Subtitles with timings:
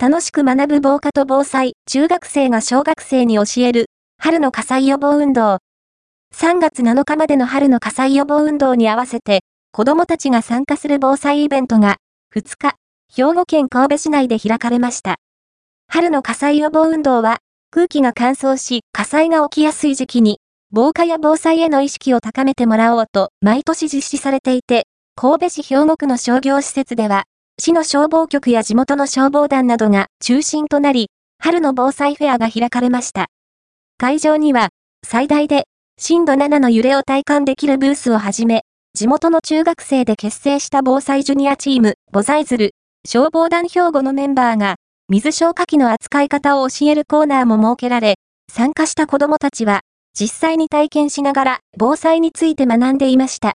[0.00, 5.58] 楽しく学ぶ防火と防災、中学生が小学生に教える、春の火災予防運動。
[6.32, 9.40] 3月7日までの春の火災予防運動に合わせて、
[9.72, 11.96] 子供たちが参加する防災イベントが、
[12.32, 12.76] 2日、
[13.12, 15.16] 兵庫県神戸市内で開かれました。
[15.88, 17.38] 春の火災予防運動は、
[17.72, 20.38] 空気が乾燥し火災が起きやすい時期に、
[20.70, 24.84] 防火や防災への意識を高めてもらおうと毎年実施されていて、
[25.16, 27.24] 神戸市兵庫区の商業施設では、
[27.60, 33.26] 市の消防局や地元の消防団などが中心となり、春の防災フェアが開かれました。
[33.98, 34.68] 会場には、
[35.04, 35.64] 最大で
[35.98, 38.62] 震度7の揺れを体感できるブースをはじめ、
[38.94, 42.70] 地元の中学生で結成した防災ジュニアチーム、ボザイズル、
[43.04, 44.76] 消防団兵庫のメンバーが、
[45.08, 48.14] 水消火器の扱い方を教えるコーナーも設けられ、
[48.52, 49.80] 参加した子供たちは、
[50.18, 53.46] 実際に体験しながら防災について学んでいました。